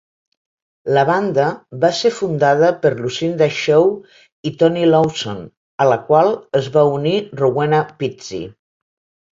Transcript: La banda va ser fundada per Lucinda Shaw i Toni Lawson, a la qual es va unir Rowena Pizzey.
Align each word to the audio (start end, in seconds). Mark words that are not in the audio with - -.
La 0.97 1.01
banda 1.09 1.43
va 1.83 1.91
ser 1.97 2.11
fundada 2.21 2.71
per 2.85 2.93
Lucinda 3.03 3.49
Shaw 3.59 3.93
i 4.51 4.55
Toni 4.63 4.89
Lawson, 4.95 5.47
a 5.87 5.91
la 5.93 6.03
qual 6.11 6.35
es 6.63 6.75
va 6.79 6.87
unir 6.99 7.17
Rowena 7.45 7.87
Pizzey. 8.03 8.53